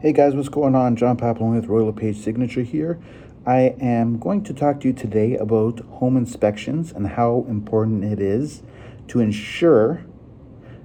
[0.00, 0.94] Hey guys, what's going on?
[0.94, 3.00] John Papalone with Royal LePage Signature here.
[3.44, 8.20] I am going to talk to you today about home inspections and how important it
[8.20, 8.62] is
[9.08, 10.04] to ensure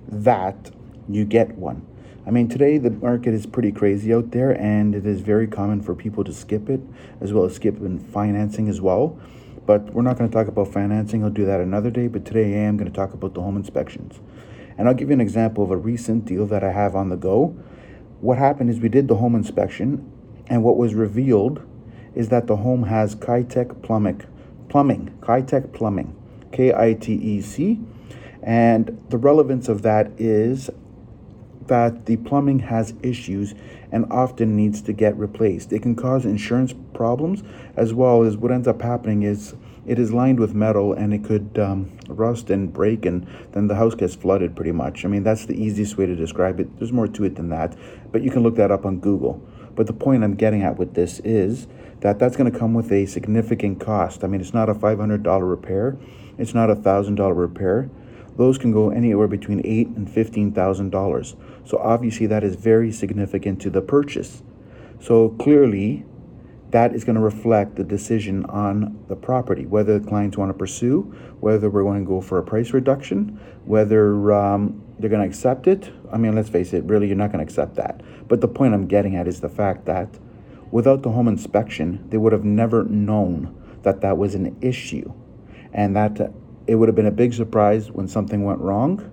[0.08, 0.72] that
[1.08, 1.86] you get one.
[2.26, 5.84] I mean, today the market is pretty crazy out there, and it is very common
[5.84, 6.82] for people to skip it,
[7.22, 9.20] as well as skip in financing as well.
[9.68, 12.08] But we're not going to talk about financing, I'll do that another day.
[12.08, 14.22] But today I am going to talk about the home inspections.
[14.76, 17.16] And I'll give you an example of a recent deal that I have on the
[17.16, 17.56] go
[18.24, 20.10] what happened is we did the home inspection,
[20.48, 21.62] and what was revealed
[22.16, 24.22] is that the home has Kitec plumbing,
[24.70, 26.16] plumbing, Kitec plumbing,
[26.54, 27.82] K-I-T-E-C,
[28.42, 30.70] and the relevance of that is
[31.68, 33.56] that the plumbing has issues
[33.92, 35.74] and often needs to get replaced.
[35.74, 37.44] It can cause insurance problems
[37.76, 39.54] as well as what ends up happening is
[39.86, 43.76] it is lined with metal and it could um, rust and break and then the
[43.76, 45.06] house gets flooded pretty much.
[45.06, 46.78] I mean that's the easiest way to describe it.
[46.78, 47.76] There's more to it than that
[48.12, 49.42] but you can look that up on google.
[49.76, 51.68] But the point i'm getting at with this is
[52.00, 54.24] that that's going to come with a significant cost.
[54.24, 55.98] I mean it's not a $500 repair.
[56.38, 57.90] It's not a $1000 repair.
[58.36, 61.36] Those can go anywhere between eight and fifteen thousand dollars.
[61.66, 64.42] So obviously that is very significant to the purchase.
[65.00, 66.06] So clearly
[66.74, 70.56] that is going to reflect the decision on the property, whether the clients want to
[70.56, 71.02] pursue,
[71.40, 75.68] whether we're going to go for a price reduction, whether um, they're going to accept
[75.68, 75.92] it.
[76.12, 78.02] I mean, let's face it, really, you're not going to accept that.
[78.28, 80.18] But the point I'm getting at is the fact that
[80.72, 85.14] without the home inspection, they would have never known that that was an issue
[85.74, 86.30] and that uh,
[86.66, 89.12] it would have been a big surprise when something went wrong.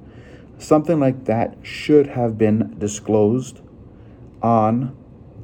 [0.56, 3.60] Something like that should have been disclosed
[4.40, 4.96] on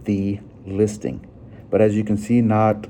[0.05, 1.29] the listing.
[1.71, 2.87] But as you can see, not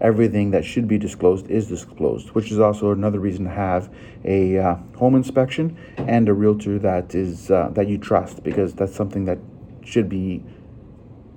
[0.00, 3.92] everything that should be disclosed is disclosed, which is also another reason to have
[4.24, 8.94] a uh, home inspection and a realtor that is uh, that you trust because that's
[8.94, 9.38] something that
[9.84, 10.42] should be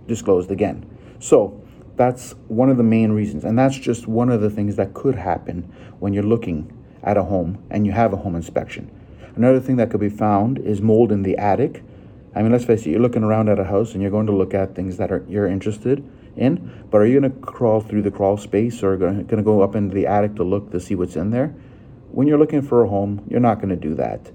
[0.08, 0.86] disclosed again.
[1.20, 1.60] So
[1.96, 5.16] that's one of the main reasons, and that's just one of the things that could
[5.16, 6.72] happen when you're looking
[7.04, 8.90] at a home and you have a home inspection.
[9.36, 11.84] Another thing that could be found is mold in the attic.
[12.36, 14.36] I mean, let's face it, you're looking around at a house and you're going to
[14.36, 18.02] look at things that are you're interested in, but are you going to crawl through
[18.02, 20.96] the crawl space or going to go up into the attic to look to see
[20.96, 21.48] what's in there?
[22.12, 24.32] When you're looking for a home, you're not going to do that.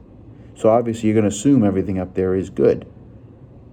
[0.55, 2.91] So obviously, you're going to assume everything up there is good.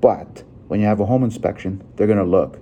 [0.01, 2.59] But when you have a home inspection, they're going to look.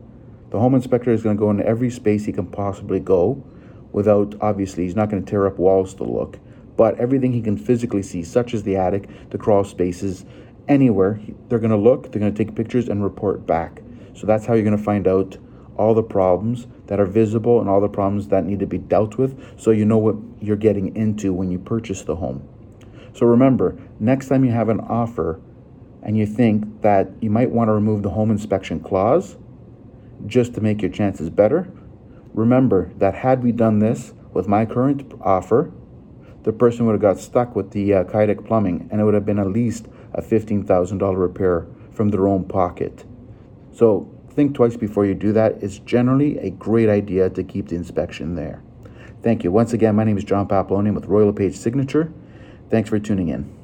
[0.52, 3.44] The home inspector is going to go into every space he can possibly go
[3.92, 6.40] without, obviously, he's not going to tear up walls to look,
[6.78, 10.26] but everything he can physically see, such as the attic, the crawl spaces,
[10.68, 11.20] anywhere,
[11.50, 13.82] they're going to look, they're going to take pictures and report back.
[14.14, 15.38] So that's how you're going to find out
[15.78, 19.18] all the problems that are visible and all the problems that need to be dealt
[19.18, 22.48] with so you know what you're getting into when you purchase the home.
[23.14, 25.40] So remember, next time you have an offer
[26.04, 29.38] and you think that you might want to remove the home inspection clause
[30.26, 31.72] just to make your chances better,
[32.34, 35.72] remember that had we done this with my current offer,
[36.44, 38.04] the person would have got stuck with the uh,
[38.46, 43.06] plumbing and it would have been at least a $15,000 repair from their own pocket.
[43.74, 45.62] So think twice before you do that.
[45.62, 48.62] It's generally a great idea to keep the inspection there.
[49.22, 49.52] Thank you.
[49.52, 52.12] Once again, my name is John Papaloni with Royal LePage Signature.
[52.70, 53.61] Thanks for tuning in.